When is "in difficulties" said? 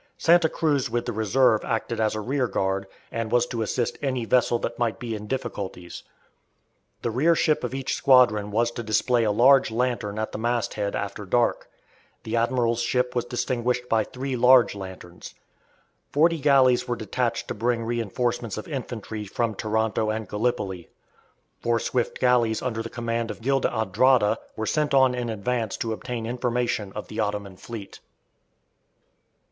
5.13-6.01